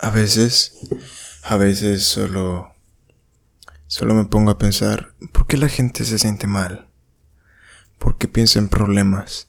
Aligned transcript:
A 0.00 0.10
veces, 0.10 0.72
a 1.42 1.56
veces 1.56 2.04
solo, 2.04 2.74
solo 3.86 4.14
me 4.14 4.24
pongo 4.24 4.50
a 4.50 4.58
pensar, 4.58 5.14
¿por 5.32 5.46
qué 5.46 5.56
la 5.56 5.68
gente 5.68 6.04
se 6.04 6.18
siente 6.18 6.46
mal? 6.46 6.88
¿Por 7.98 8.16
qué 8.16 8.26
piensa 8.26 8.58
en 8.58 8.68
problemas? 8.68 9.48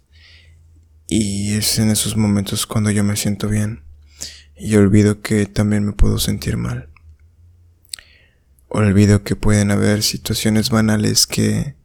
Y 1.08 1.54
es 1.54 1.80
en 1.80 1.90
esos 1.90 2.18
momentos 2.18 2.68
cuando 2.68 2.92
yo 2.92 3.04
me 3.04 3.16
siento 3.16 3.48
bien 3.48 3.84
y 4.56 4.76
olvido 4.76 5.22
que 5.22 5.46
también 5.46 5.86
me 5.86 5.94
puedo 5.94 6.20
sentir 6.20 6.58
mal. 6.58 6.90
Olvido 8.68 9.24
que 9.24 9.36
pueden 9.36 9.72
haber 9.72 10.04
situaciones 10.04 10.70
banales 10.70 11.28
que 11.28 11.76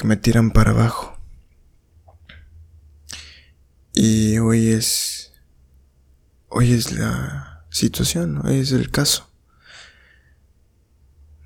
que 0.00 0.06
me 0.06 0.16
tiran 0.16 0.50
para 0.50 0.70
abajo. 0.70 1.20
Y 3.92 4.38
hoy 4.38 4.70
es 4.70 5.19
hoy 6.50 6.72
es 6.72 6.92
la 6.92 7.64
situación, 7.70 8.44
hoy 8.44 8.58
es 8.58 8.72
el 8.72 8.90
caso. 8.90 9.30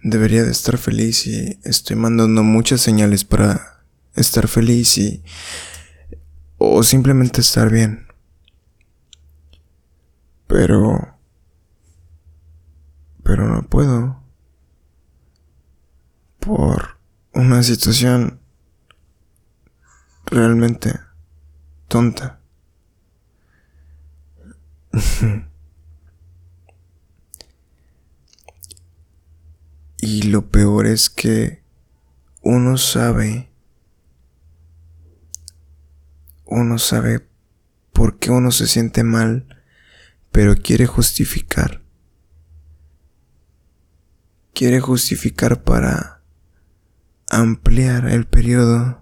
Debería 0.03 0.43
de 0.43 0.51
estar 0.51 0.77
feliz 0.77 1.27
y 1.27 1.59
estoy 1.63 1.97
mandando 1.97 2.43
muchas 2.43 2.81
señales 2.81 3.25
para 3.25 3.85
estar 4.15 4.49
feliz 4.49 4.99
y 4.99 5.23
o 6.59 6.83
simplemente 6.83 7.41
estar 7.41 7.71
bien. 7.71 8.07
Pero... 10.47 11.17
Pero 13.23 13.49
no 13.49 13.63
puedo. 13.63 14.23
Por 16.41 16.99
una 17.33 17.63
situación 17.63 18.41
realmente 20.27 21.01
tonta. 21.89 22.44
y 29.99 30.23
lo 30.23 30.49
peor 30.51 30.87
es 30.87 31.11
que 31.11 31.63
uno 32.43 32.77
sabe 32.77 33.49
uno 36.55 36.79
sabe 36.79 37.27
por 37.93 38.19
qué 38.19 38.31
uno 38.31 38.51
se 38.53 38.67
siente 38.67 39.03
mal, 39.03 39.63
pero 40.31 40.55
quiere 40.57 40.87
justificar. 40.87 41.83
Quiere 44.53 44.81
justificar 44.81 45.65
para 45.65 46.23
ampliar 47.29 48.09
el 48.09 48.27
periodo 48.27 49.01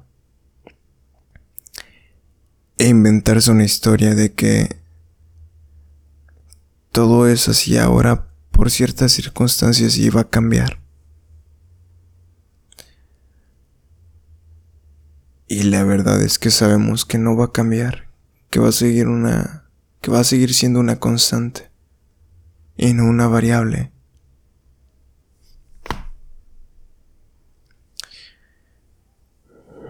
e 2.78 2.88
inventarse 2.88 3.50
una 3.50 3.64
historia 3.64 4.14
de 4.14 4.32
que 4.32 4.81
todo 6.92 7.26
es 7.26 7.48
así 7.48 7.78
ahora 7.78 8.28
por 8.50 8.70
ciertas 8.70 9.12
circunstancias 9.12 9.96
y 9.96 10.10
va 10.10 10.22
a 10.22 10.30
cambiar. 10.30 10.78
Y 15.48 15.64
la 15.64 15.84
verdad 15.84 16.22
es 16.22 16.38
que 16.38 16.50
sabemos 16.50 17.04
que 17.04 17.18
no 17.18 17.36
va 17.36 17.46
a 17.46 17.52
cambiar, 17.52 18.08
que 18.50 18.60
va 18.60 18.68
a 18.68 18.72
seguir 18.72 19.08
una 19.08 19.64
que 20.00 20.10
va 20.10 20.20
a 20.20 20.24
seguir 20.24 20.52
siendo 20.52 20.80
una 20.80 20.98
constante 20.98 21.70
y 22.76 22.92
no 22.92 23.04
una 23.04 23.28
variable. 23.28 23.92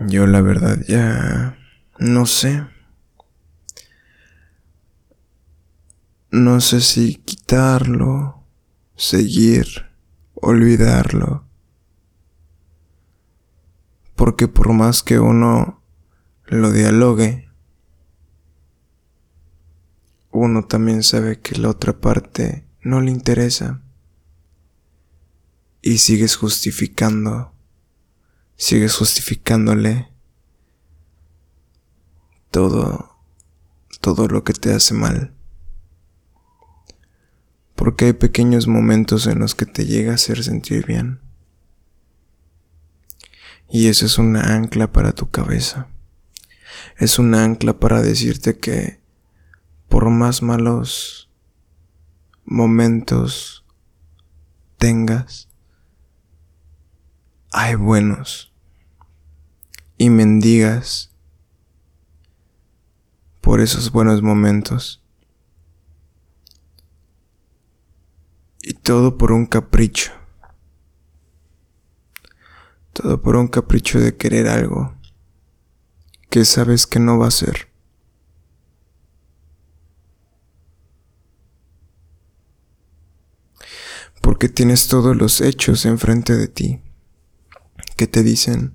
Yo 0.06 0.26
la 0.26 0.40
verdad 0.40 0.78
ya 0.86 1.56
no 1.98 2.26
sé. 2.26 2.71
No 6.32 6.60
sé 6.60 6.80
si 6.80 7.14
quitarlo, 7.14 8.44
seguir, 8.96 9.66
olvidarlo 10.34 11.46
porque 14.22 14.46
por 14.46 14.72
más 14.72 15.02
que 15.02 15.18
uno 15.18 15.82
lo 16.46 16.70
dialogue, 16.70 17.50
uno 20.30 20.64
también 20.64 21.02
sabe 21.02 21.40
que 21.40 21.58
la 21.58 21.70
otra 21.70 22.00
parte 22.00 22.64
no 22.82 23.00
le 23.00 23.10
interesa. 23.10 23.82
Y 25.80 25.98
sigues 25.98 26.36
justificando, 26.36 27.52
sigues 28.54 28.94
justificándole 28.94 30.12
todo, 32.52 33.18
todo 34.00 34.28
lo 34.28 34.44
que 34.44 34.52
te 34.52 34.72
hace 34.72 34.94
mal. 34.94 35.34
Porque 37.82 38.04
hay 38.04 38.12
pequeños 38.12 38.68
momentos 38.68 39.26
en 39.26 39.40
los 39.40 39.56
que 39.56 39.66
te 39.66 39.86
llega 39.86 40.12
a 40.12 40.14
hacer 40.14 40.44
sentir 40.44 40.86
bien. 40.86 41.18
Y 43.68 43.88
eso 43.88 44.06
es 44.06 44.18
una 44.18 44.54
ancla 44.54 44.92
para 44.92 45.10
tu 45.10 45.30
cabeza. 45.30 45.88
Es 46.96 47.18
una 47.18 47.42
ancla 47.42 47.80
para 47.80 48.00
decirte 48.00 48.56
que 48.56 49.00
por 49.88 50.08
más 50.10 50.42
malos 50.42 51.28
momentos 52.44 53.64
tengas, 54.78 55.48
hay 57.50 57.74
buenos. 57.74 58.52
Y 59.98 60.08
mendigas 60.08 61.10
por 63.40 63.60
esos 63.60 63.90
buenos 63.90 64.22
momentos. 64.22 65.02
Y 68.62 68.71
todo 68.82 69.16
por 69.16 69.32
un 69.32 69.46
capricho. 69.46 70.12
Todo 72.92 73.22
por 73.22 73.36
un 73.36 73.48
capricho 73.48 74.00
de 74.00 74.16
querer 74.16 74.48
algo 74.48 74.94
que 76.28 76.44
sabes 76.44 76.86
que 76.86 76.98
no 76.98 77.18
va 77.18 77.28
a 77.28 77.30
ser. 77.30 77.68
Porque 84.20 84.48
tienes 84.48 84.88
todos 84.88 85.16
los 85.16 85.40
hechos 85.40 85.84
enfrente 85.84 86.36
de 86.36 86.48
ti 86.48 86.80
que 87.96 88.06
te 88.06 88.22
dicen 88.22 88.74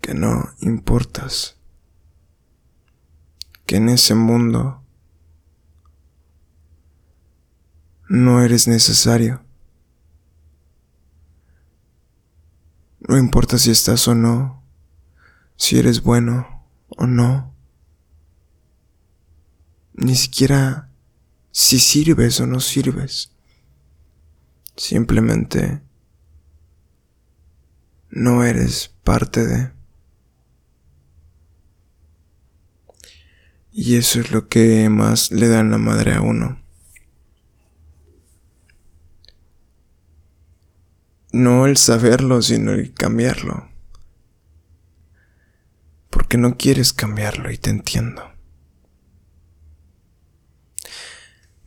que 0.00 0.14
no 0.14 0.52
importas, 0.60 1.56
que 3.66 3.76
en 3.76 3.88
ese 3.88 4.14
mundo 4.14 4.83
no 8.08 8.42
eres 8.42 8.68
necesario. 8.68 9.44
No 13.06 13.18
importa 13.18 13.58
si 13.58 13.70
estás 13.70 14.08
o 14.08 14.14
no, 14.14 14.62
si 15.56 15.78
eres 15.78 16.02
bueno 16.02 16.66
o 16.88 17.06
no, 17.06 17.54
ni 19.94 20.14
siquiera 20.16 20.90
si 21.52 21.78
sirves 21.78 22.40
o 22.40 22.46
no 22.46 22.60
sirves. 22.60 23.30
Simplemente 24.76 25.82
no 28.10 28.42
eres 28.42 28.92
parte 29.04 29.46
de. 29.46 29.72
Y 33.70 33.96
eso 33.96 34.20
es 34.20 34.30
lo 34.30 34.48
que 34.48 34.88
más 34.88 35.30
le 35.30 35.48
dan 35.48 35.70
la 35.70 35.78
madre 35.78 36.14
a 36.14 36.20
uno. 36.20 36.63
No 41.34 41.66
el 41.66 41.76
saberlo, 41.76 42.40
sino 42.42 42.70
el 42.70 42.94
cambiarlo. 42.94 43.68
Porque 46.08 46.38
no 46.38 46.56
quieres 46.56 46.92
cambiarlo 46.92 47.50
y 47.50 47.58
te 47.58 47.70
entiendo. 47.70 48.22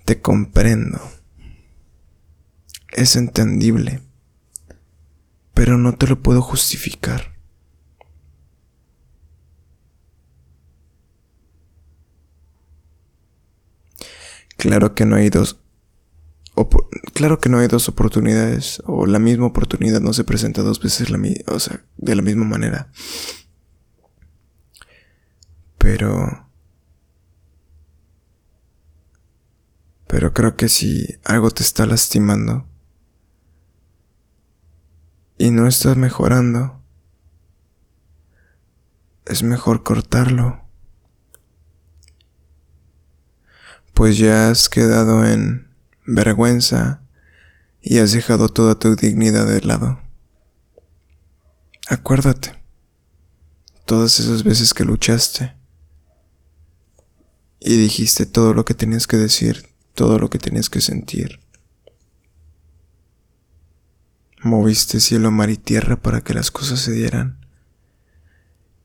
Te 0.06 0.22
comprendo. 0.22 1.02
Es 2.94 3.18
entendible. 3.18 4.04
Pero 5.54 5.78
no 5.78 5.98
te 5.98 6.08
lo 6.08 6.24
puedo 6.24 6.42
justificar. 6.42 7.36
Claro 14.56 14.96
que 14.96 15.06
no 15.06 15.18
hay 15.18 15.30
dos 15.30 15.60
claro 17.14 17.40
que 17.40 17.50
no 17.50 17.60
hay 17.60 17.68
dos 17.68 17.88
oportunidades 17.90 18.82
o 18.86 19.06
la 19.06 19.20
misma 19.20 19.46
oportunidad 19.46 20.02
no 20.02 20.14
se 20.14 20.24
presenta 20.24 20.62
dos 20.62 20.82
veces 20.82 21.10
de 21.10 22.16
la 22.16 22.22
misma 22.22 22.46
manera. 22.46 22.92
Pero 25.78 26.50
pero 30.08 30.34
creo 30.34 30.56
que 30.56 30.70
si 30.70 31.20
algo 31.26 31.52
te 31.52 31.64
está 31.64 31.86
lastimando 31.86 32.66
y 35.38 35.52
no 35.52 35.68
estás 35.68 35.98
mejorando, 35.98 36.82
es 39.26 39.44
mejor 39.44 39.84
cortarlo. 39.84 40.68
pues 43.98 44.20
ya 44.20 44.52
has 44.52 44.70
quedado 44.70 45.26
en 45.26 45.67
vergüenza 46.08 47.02
y 47.82 48.00
has 48.00 48.14
dejado 48.14 48.50
toda 48.50 48.80
tu 48.80 48.96
dignidad 48.96 49.46
de 49.46 49.62
lado. 49.62 50.02
Acuérdate, 51.88 52.56
todas 53.86 54.20
esas 54.20 54.44
veces 54.44 54.74
que 54.74 54.84
luchaste 54.84 55.56
y 57.60 57.78
dijiste 57.78 58.26
todo 58.26 58.54
lo 58.54 58.66
que 58.66 58.74
tenías 58.74 59.06
que 59.06 59.18
decir, 59.18 59.68
todo 59.94 60.18
lo 60.18 60.30
que 60.30 60.40
tenías 60.40 60.70
que 60.70 60.82
sentir. 60.82 61.40
Moviste 64.44 65.00
cielo, 65.00 65.32
mar 65.32 65.50
y 65.50 65.58
tierra 65.58 65.98
para 65.98 66.22
que 66.22 66.34
las 66.34 66.52
cosas 66.52 66.80
se 66.80 66.92
dieran. 66.94 67.46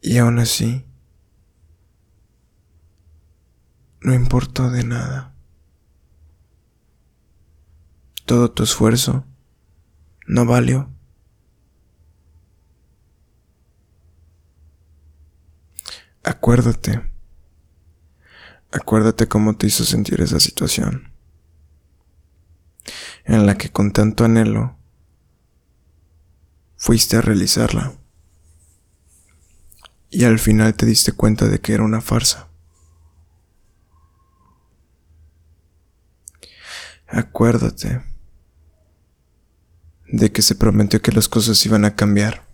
Y 0.00 0.18
aún 0.18 0.38
así, 0.38 0.84
no 4.00 4.14
importó 4.14 4.70
de 4.70 4.82
nada. 4.82 5.32
Todo 8.24 8.50
tu 8.52 8.62
esfuerzo 8.62 9.24
no 10.26 10.46
valió. 10.46 10.88
Acuérdate. 16.22 17.10
Acuérdate 18.70 19.28
cómo 19.28 19.56
te 19.56 19.66
hizo 19.66 19.84
sentir 19.84 20.20
esa 20.20 20.40
situación. 20.40 21.12
En 23.24 23.44
la 23.46 23.58
que 23.58 23.70
con 23.70 23.92
tanto 23.92 24.24
anhelo 24.24 24.76
fuiste 26.76 27.16
a 27.16 27.20
realizarla. 27.20 27.92
Y 30.10 30.24
al 30.24 30.38
final 30.38 30.74
te 30.74 30.86
diste 30.86 31.12
cuenta 31.12 31.48
de 31.48 31.60
que 31.60 31.74
era 31.74 31.82
una 31.82 32.00
farsa. 32.00 32.48
Acuérdate 37.08 38.11
de 40.12 40.30
que 40.30 40.42
se 40.42 40.54
prometió 40.54 41.00
que 41.00 41.10
las 41.10 41.28
cosas 41.28 41.64
iban 41.64 41.86
a 41.86 41.96
cambiar 41.96 42.46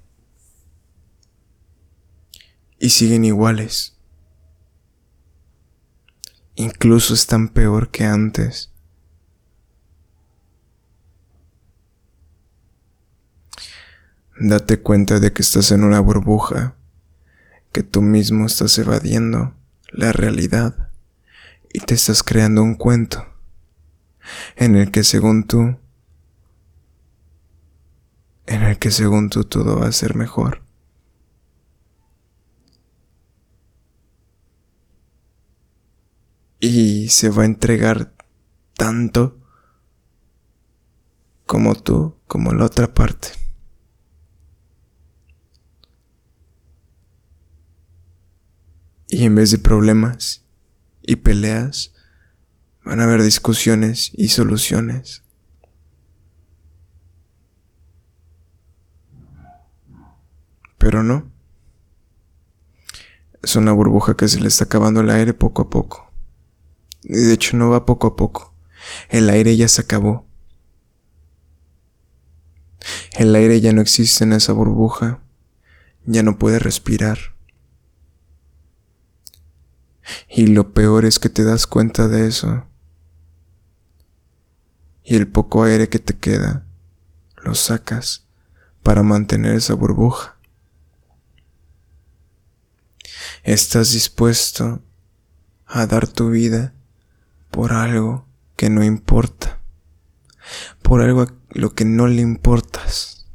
y 2.78 2.90
siguen 2.90 3.24
iguales. 3.24 3.96
Incluso 6.54 7.14
están 7.14 7.48
peor 7.48 7.90
que 7.90 8.04
antes. 8.04 8.72
Date 14.40 14.80
cuenta 14.80 15.18
de 15.18 15.32
que 15.32 15.42
estás 15.42 15.72
en 15.72 15.82
una 15.82 15.98
burbuja, 15.98 16.76
que 17.72 17.82
tú 17.82 18.02
mismo 18.02 18.46
estás 18.46 18.78
evadiendo 18.78 19.56
la 19.90 20.12
realidad 20.12 20.90
y 21.72 21.80
te 21.80 21.94
estás 21.94 22.22
creando 22.22 22.62
un 22.62 22.76
cuento 22.76 23.26
en 24.54 24.76
el 24.76 24.92
que 24.92 25.02
según 25.02 25.44
tú, 25.44 25.76
en 28.48 28.62
el 28.62 28.78
que 28.78 28.90
según 28.90 29.30
tú 29.30 29.44
todo 29.44 29.78
va 29.78 29.86
a 29.86 29.92
ser 29.92 30.16
mejor. 30.16 30.62
y 36.60 37.08
se 37.08 37.28
va 37.30 37.42
a 37.42 37.46
entregar 37.46 38.14
tanto 38.76 39.40
como 41.46 41.74
tú, 41.74 42.16
como 42.26 42.52
la 42.52 42.66
otra 42.66 42.92
parte. 42.92 43.28
Y 49.08 49.24
en 49.24 49.34
vez 49.34 49.50
de 49.50 49.58
problemas 49.58 50.44
y 51.02 51.16
peleas, 51.16 51.94
van 52.84 53.00
a 53.00 53.04
haber 53.04 53.22
discusiones 53.22 54.10
y 54.14 54.28
soluciones. 54.28 55.24
Pero 60.78 61.02
no. 61.02 61.30
Es 63.42 63.56
una 63.56 63.72
burbuja 63.72 64.16
que 64.16 64.28
se 64.28 64.40
le 64.40 64.48
está 64.48 64.64
acabando 64.64 65.00
el 65.00 65.10
aire 65.10 65.34
poco 65.34 65.62
a 65.62 65.70
poco. 65.70 66.10
De 67.02 67.32
hecho, 67.32 67.56
no 67.56 67.70
va 67.70 67.86
poco 67.86 68.08
a 68.08 68.16
poco. 68.16 68.54
El 69.08 69.30
aire 69.30 69.56
ya 69.56 69.68
se 69.68 69.82
acabó. 69.82 70.26
El 73.12 73.34
aire 73.34 73.60
ya 73.60 73.72
no 73.72 73.80
existe 73.80 74.24
en 74.24 74.32
esa 74.32 74.52
burbuja. 74.52 75.20
Ya 76.04 76.22
no 76.22 76.38
puede 76.38 76.58
respirar. 76.58 77.18
Y 80.28 80.46
lo 80.46 80.72
peor 80.72 81.04
es 81.04 81.18
que 81.18 81.28
te 81.28 81.44
das 81.44 81.66
cuenta 81.66 82.08
de 82.08 82.26
eso. 82.26 82.64
Y 85.04 85.16
el 85.16 85.28
poco 85.28 85.64
aire 85.64 85.88
que 85.88 85.98
te 85.98 86.16
queda, 86.16 86.66
lo 87.42 87.54
sacas 87.54 88.26
para 88.82 89.02
mantener 89.02 89.54
esa 89.54 89.74
burbuja. 89.74 90.37
Estás 93.44 93.92
dispuesto 93.92 94.82
a 95.66 95.86
dar 95.86 96.06
tu 96.08 96.30
vida 96.30 96.74
por 97.50 97.72
algo 97.72 98.26
que 98.56 98.70
no 98.70 98.82
importa, 98.82 99.60
por 100.82 101.00
algo 101.00 101.22
a 101.22 101.34
lo 101.50 101.74
que 101.74 101.84
no 101.84 102.08
le 102.08 102.22
importas. 102.22 103.26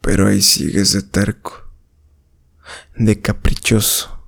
Pero 0.00 0.26
ahí 0.26 0.42
sigues 0.42 0.92
de 0.92 1.02
terco, 1.02 1.70
de 2.96 3.20
caprichoso, 3.20 4.18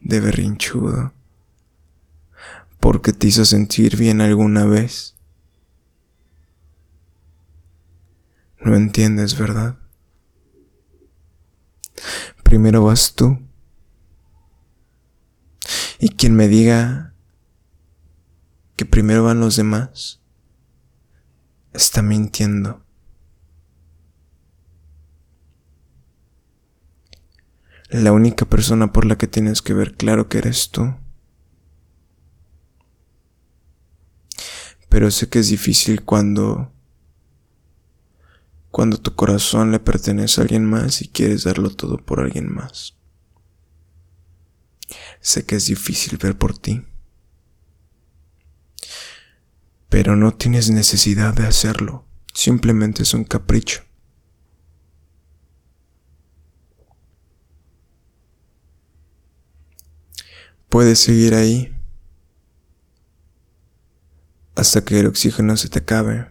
de 0.00 0.20
berrinchudo, 0.20 1.12
porque 2.80 3.12
te 3.12 3.28
hizo 3.28 3.44
sentir 3.44 3.96
bien 3.96 4.20
alguna 4.20 4.64
vez. 4.64 5.16
No 8.58 8.74
entiendes, 8.74 9.38
¿verdad? 9.38 9.78
Primero 12.50 12.82
vas 12.82 13.14
tú 13.14 13.38
y 16.00 16.08
quien 16.08 16.34
me 16.34 16.48
diga 16.48 17.14
que 18.74 18.84
primero 18.84 19.22
van 19.22 19.38
los 19.38 19.54
demás, 19.54 20.20
está 21.72 22.02
mintiendo. 22.02 22.84
La 27.88 28.10
única 28.10 28.46
persona 28.46 28.92
por 28.92 29.04
la 29.04 29.16
que 29.16 29.28
tienes 29.28 29.62
que 29.62 29.72
ver 29.72 29.94
claro 29.94 30.28
que 30.28 30.38
eres 30.38 30.70
tú. 30.72 30.96
Pero 34.88 35.12
sé 35.12 35.28
que 35.28 35.38
es 35.38 35.50
difícil 35.50 36.02
cuando 36.04 36.72
cuando 38.70 38.98
tu 38.98 39.14
corazón 39.14 39.72
le 39.72 39.80
pertenece 39.80 40.40
a 40.40 40.44
alguien 40.44 40.64
más 40.64 41.02
y 41.02 41.08
quieres 41.08 41.44
darlo 41.44 41.70
todo 41.70 41.98
por 41.98 42.20
alguien 42.20 42.52
más. 42.52 42.96
Sé 45.20 45.44
que 45.44 45.56
es 45.56 45.66
difícil 45.66 46.18
ver 46.18 46.36
por 46.36 46.56
ti, 46.56 46.84
pero 49.88 50.16
no 50.16 50.32
tienes 50.32 50.70
necesidad 50.70 51.34
de 51.34 51.46
hacerlo, 51.46 52.06
simplemente 52.32 53.02
es 53.02 53.12
un 53.14 53.24
capricho. 53.24 53.82
Puedes 60.68 61.00
seguir 61.00 61.34
ahí 61.34 61.76
hasta 64.54 64.84
que 64.84 65.00
el 65.00 65.06
oxígeno 65.06 65.56
se 65.56 65.68
te 65.68 65.80
acabe. 65.80 66.28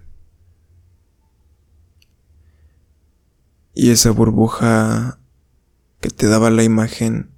Y 3.74 3.92
esa 3.92 4.12
burbuja 4.12 5.20
que 6.02 6.10
te 6.10 6.28
daba 6.28 6.50
la 6.50 6.64
imagen 6.64 7.32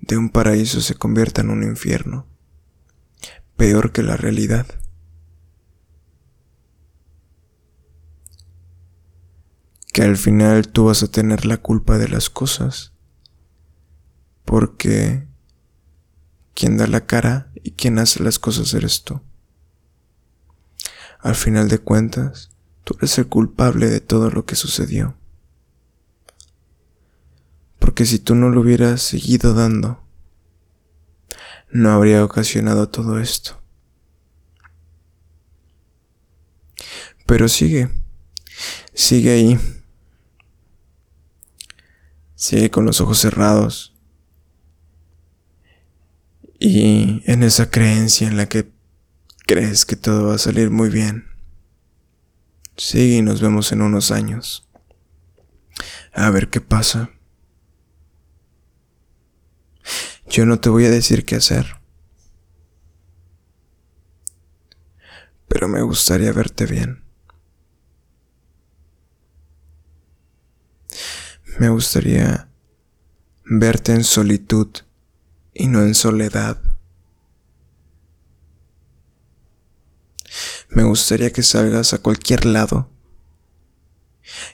de 0.00 0.16
un 0.16 0.30
paraíso 0.30 0.80
se 0.80 0.94
convierta 0.94 1.40
en 1.40 1.50
un 1.50 1.62
infierno, 1.62 2.26
peor 3.56 3.92
que 3.92 4.02
la 4.02 4.16
realidad. 4.16 4.66
Que 9.92 10.02
al 10.02 10.16
final 10.16 10.68
tú 10.68 10.86
vas 10.86 11.02
a 11.02 11.10
tener 11.10 11.46
la 11.46 11.58
culpa 11.58 11.98
de 11.98 12.08
las 12.08 12.28
cosas, 12.28 12.92
porque 14.44 15.26
quien 16.52 16.76
da 16.76 16.86
la 16.86 17.06
cara 17.06 17.50
y 17.62 17.72
quien 17.72 17.98
hace 17.98 18.22
las 18.22 18.38
cosas 18.38 18.74
eres 18.74 19.04
tú. 19.04 19.20
Al 21.20 21.36
final 21.36 21.68
de 21.68 21.78
cuentas, 21.78 22.50
tú 22.82 22.96
eres 22.98 23.16
el 23.18 23.28
culpable 23.28 23.88
de 23.88 24.00
todo 24.00 24.30
lo 24.30 24.44
que 24.44 24.56
sucedió 24.56 25.16
porque 27.94 28.06
si 28.06 28.18
tú 28.18 28.34
no 28.34 28.50
lo 28.50 28.62
hubieras 28.62 29.02
seguido 29.02 29.54
dando, 29.54 30.02
no 31.70 31.92
habría 31.92 32.24
ocasionado 32.24 32.88
todo 32.88 33.20
esto. 33.20 33.62
Pero 37.24 37.46
sigue, 37.46 37.88
sigue 38.94 39.30
ahí, 39.30 39.60
sigue 42.34 42.68
con 42.68 42.84
los 42.84 43.00
ojos 43.00 43.18
cerrados 43.18 43.94
Y 46.58 47.22
en 47.30 47.44
esa 47.44 47.70
creencia 47.70 48.26
en 48.26 48.36
la 48.36 48.48
que 48.48 48.72
crees 49.46 49.84
que 49.84 49.94
todo 49.94 50.26
va 50.30 50.34
a 50.34 50.38
salir 50.38 50.68
muy 50.72 50.88
bien. 50.88 51.26
Sigue 52.76 53.18
y 53.18 53.22
nos 53.22 53.40
vemos 53.40 53.70
en 53.70 53.82
unos 53.82 54.10
años. 54.10 54.68
A 56.12 56.30
ver 56.30 56.50
qué 56.50 56.60
pasa. 56.60 57.13
Yo 60.34 60.44
no 60.46 60.58
te 60.58 60.68
voy 60.68 60.84
a 60.84 60.90
decir 60.90 61.24
qué 61.24 61.36
hacer. 61.36 61.76
Pero 65.46 65.68
me 65.68 65.80
gustaría 65.80 66.32
verte 66.32 66.66
bien. 66.66 67.04
Me 71.60 71.68
gustaría 71.68 72.48
verte 73.44 73.92
en 73.92 74.02
solitud 74.02 74.70
y 75.52 75.68
no 75.68 75.82
en 75.82 75.94
soledad. 75.94 76.60
Me 80.68 80.82
gustaría 80.82 81.32
que 81.32 81.44
salgas 81.44 81.94
a 81.94 81.98
cualquier 81.98 82.44
lado 82.44 82.90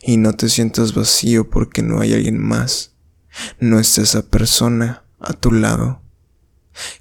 y 0.02 0.18
no 0.18 0.34
te 0.34 0.50
sientas 0.50 0.92
vacío 0.92 1.48
porque 1.48 1.82
no 1.82 2.02
hay 2.02 2.12
alguien 2.12 2.38
más. 2.38 2.94
No 3.60 3.78
está 3.78 4.02
esa 4.02 4.28
persona 4.28 5.06
a 5.20 5.32
tu 5.32 5.52
lado. 5.52 6.02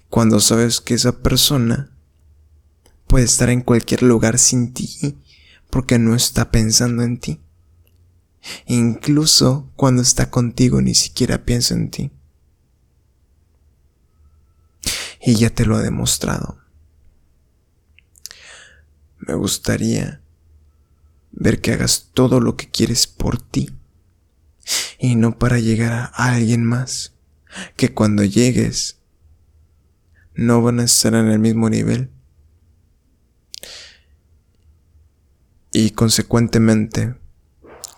Cuando 0.09 0.39
sabes 0.39 0.81
que 0.81 0.93
esa 0.93 1.19
persona 1.19 1.91
puede 3.07 3.25
estar 3.25 3.49
en 3.49 3.61
cualquier 3.61 4.03
lugar 4.03 4.37
sin 4.37 4.73
ti 4.73 5.17
porque 5.69 5.99
no 5.99 6.15
está 6.15 6.51
pensando 6.51 7.03
en 7.03 7.19
ti. 7.19 7.41
Incluso 8.65 9.71
cuando 9.75 10.01
está 10.01 10.29
contigo 10.29 10.81
ni 10.81 10.95
siquiera 10.95 11.43
piensa 11.45 11.73
en 11.73 11.89
ti. 11.89 12.11
Y 15.21 15.35
ya 15.35 15.49
te 15.49 15.65
lo 15.65 15.75
ha 15.75 15.81
demostrado. 15.81 16.59
Me 19.19 19.33
gustaría 19.33 20.21
ver 21.31 21.61
que 21.61 21.73
hagas 21.73 22.09
todo 22.13 22.39
lo 22.39 22.55
que 22.55 22.69
quieres 22.69 23.05
por 23.05 23.39
ti 23.41 23.69
y 24.97 25.15
no 25.15 25.37
para 25.37 25.59
llegar 25.59 26.11
a 26.13 26.33
alguien 26.33 26.63
más, 26.63 27.13
que 27.75 27.93
cuando 27.93 28.23
llegues 28.23 29.01
no 30.35 30.61
van 30.61 30.79
a 30.79 30.83
estar 30.83 31.13
en 31.15 31.27
el 31.27 31.39
mismo 31.39 31.69
nivel 31.69 32.11
y 35.71 35.91
consecuentemente, 35.91 37.15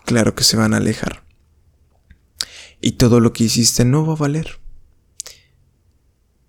claro 0.05 0.36
que 0.36 0.43
se 0.43 0.58
van 0.58 0.74
a 0.74 0.77
alejar. 0.77 1.24
Y 2.81 2.93
todo 2.93 3.20
lo 3.20 3.31
que 3.31 3.46
hiciste 3.46 3.86
no 3.86 4.05
va 4.05 4.13
a 4.13 4.17
valer. 4.17 4.60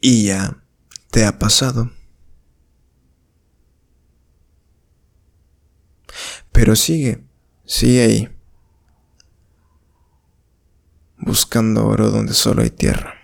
Y 0.00 0.24
ya 0.24 0.62
te 1.10 1.24
ha 1.24 1.38
pasado. 1.38 1.92
Pero 6.50 6.74
sigue, 6.76 7.24
sigue 7.64 8.02
ahí, 8.02 8.28
buscando 11.22 11.86
oro 11.86 12.10
donde 12.10 12.34
solo 12.34 12.62
hay 12.62 12.70
tierra. 12.70 13.14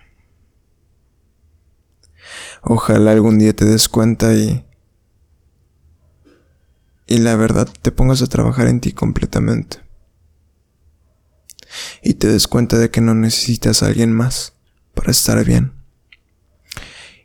Ojalá 2.61 3.11
algún 3.11 3.39
día 3.39 3.53
te 3.55 3.65
des 3.65 3.87
cuenta 3.87 4.33
y... 4.33 4.65
Y 7.07 7.17
la 7.17 7.35
verdad 7.35 7.67
te 7.81 7.91
pongas 7.91 8.21
a 8.21 8.27
trabajar 8.27 8.67
en 8.67 8.81
ti 8.81 8.91
completamente. 8.91 9.77
Y 12.03 12.15
te 12.15 12.27
des 12.27 12.47
cuenta 12.47 12.77
de 12.77 12.91
que 12.91 13.01
no 13.01 13.15
necesitas 13.15 13.81
a 13.81 13.87
alguien 13.87 14.11
más 14.11 14.53
para 14.93 15.11
estar 15.11 15.43
bien. 15.43 15.73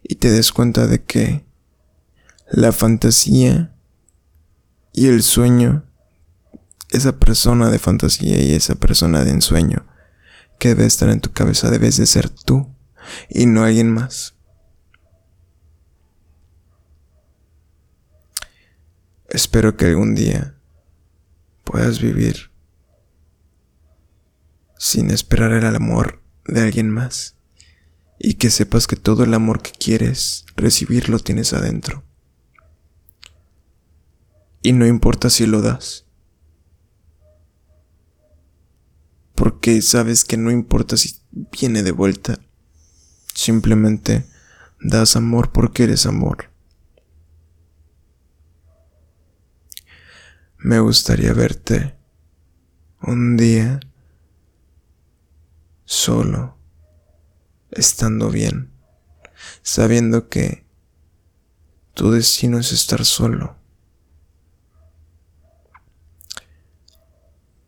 Y 0.02 0.16
te 0.16 0.30
des 0.30 0.52
cuenta 0.52 0.86
de 0.86 1.02
que 1.02 1.44
la 2.50 2.72
fantasía 2.72 3.74
y 4.92 5.08
el 5.08 5.22
sueño 5.22 5.84
esa 6.90 7.18
persona 7.18 7.70
de 7.70 7.78
fantasía 7.78 8.40
y 8.40 8.54
esa 8.54 8.76
persona 8.76 9.24
de 9.24 9.32
ensueño 9.32 9.84
debe 10.68 10.86
estar 10.86 11.08
en 11.08 11.20
tu 11.20 11.32
cabeza 11.32 11.70
debes 11.70 11.96
de 11.96 12.06
ser 12.06 12.28
tú 12.28 12.74
y 13.28 13.46
no 13.46 13.64
alguien 13.64 13.92
más. 13.92 14.34
Espero 19.28 19.76
que 19.76 19.86
algún 19.86 20.14
día 20.14 20.56
puedas 21.64 22.00
vivir 22.00 22.50
sin 24.78 25.10
esperar 25.10 25.52
el 25.52 25.74
amor 25.74 26.22
de 26.46 26.60
alguien 26.60 26.90
más 26.90 27.36
y 28.18 28.34
que 28.34 28.50
sepas 28.50 28.86
que 28.86 28.96
todo 28.96 29.24
el 29.24 29.34
amor 29.34 29.60
que 29.60 29.72
quieres 29.72 30.44
recibir 30.56 31.08
lo 31.08 31.18
tienes 31.18 31.52
adentro. 31.52 32.04
Y 34.62 34.72
no 34.72 34.86
importa 34.86 35.30
si 35.30 35.46
lo 35.46 35.62
das. 35.62 36.03
Porque 39.34 39.82
sabes 39.82 40.24
que 40.24 40.36
no 40.36 40.50
importa 40.50 40.96
si 40.96 41.16
viene 41.32 41.82
de 41.82 41.92
vuelta, 41.92 42.38
simplemente 43.34 44.26
das 44.80 45.16
amor 45.16 45.52
porque 45.52 45.84
eres 45.84 46.06
amor. 46.06 46.50
Me 50.58 50.78
gustaría 50.78 51.32
verte 51.34 51.94
un 53.02 53.36
día 53.36 53.80
solo, 55.84 56.56
estando 57.70 58.30
bien, 58.30 58.72
sabiendo 59.62 60.28
que 60.28 60.64
tu 61.92 62.10
destino 62.10 62.58
es 62.58 62.72
estar 62.72 63.04
solo. 63.04 63.56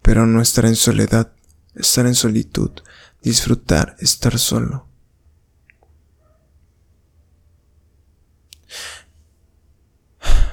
Pero 0.00 0.26
no 0.26 0.40
estar 0.40 0.64
en 0.64 0.76
soledad 0.76 1.36
estar 1.76 2.06
en 2.06 2.14
solitud, 2.14 2.71
disfrutar, 3.23 3.97
estar 4.00 4.38
solo. 4.38 4.88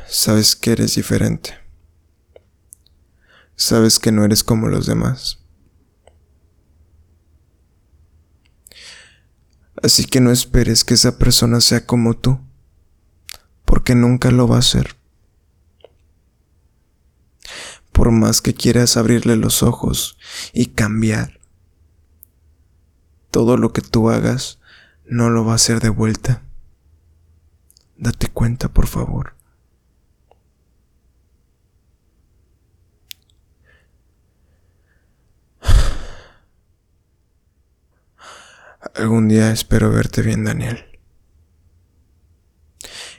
Sabes 0.08 0.56
que 0.56 0.74
eres 0.74 0.96
diferente. 0.96 1.58
Sabes 3.56 3.98
que 4.00 4.12
no 4.12 4.24
eres 4.26 4.44
como 4.44 4.68
los 4.68 4.86
demás. 4.86 5.40
Así 9.82 10.06
que 10.06 10.22
no 10.22 10.32
esperes 10.32 10.84
que 10.84 10.94
esa 10.94 11.18
persona 11.18 11.60
sea 11.60 11.86
como 11.86 12.16
tú, 12.16 12.40
porque 13.66 13.96
nunca 13.96 14.32
lo 14.32 14.48
va 14.48 14.60
a 14.60 14.62
ser. 14.62 14.96
Por 17.94 18.12
más 18.12 18.42
que 18.42 18.54
quieras 18.54 18.98
abrirle 18.98 19.38
los 19.38 19.64
ojos 19.64 20.18
y 20.52 20.66
cambiar. 20.66 21.40
Todo 23.32 23.56
lo 23.56 23.72
que 23.72 23.82
tú 23.82 24.10
hagas 24.10 24.60
no 25.06 25.30
lo 25.30 25.46
va 25.46 25.54
a 25.54 25.56
hacer 25.56 25.80
de 25.80 25.90
vuelta. 25.90 26.44
Date 27.96 28.28
cuenta, 28.28 28.68
por 28.74 28.88
favor. 28.88 29.36
Algún 38.96 39.28
día 39.28 39.52
espero 39.52 39.92
verte 39.92 40.22
bien, 40.22 40.44
Daniel. 40.44 41.00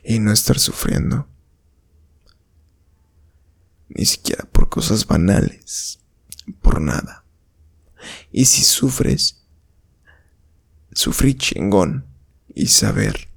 Y 0.03 0.19
no 0.19 0.33
estar 0.33 0.59
sufriendo 0.59 1.27
ni 3.95 4.05
siquiera 4.05 4.45
cosas 4.75 5.07
banales, 5.07 6.01
por 6.61 6.81
nada. 6.81 7.25
Y 8.33 8.47
si 8.47 8.65
sufres, 8.65 9.47
sufrí 10.91 11.37
chingón 11.37 12.05
y 12.53 12.67
saber 12.67 13.29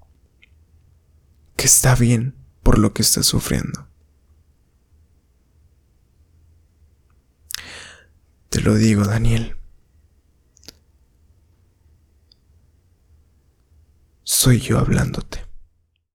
que 1.56 1.66
está 1.66 1.94
bien 1.94 2.34
por 2.64 2.80
lo 2.80 2.92
que 2.92 3.04
estás 3.04 3.28
sufriendo. 3.28 3.88
Te 8.50 8.60
lo 8.62 8.74
digo, 8.74 9.06
Daniel. 9.06 9.58
Soy 14.24 14.60
yo 14.60 14.80
hablándote. 14.80 15.47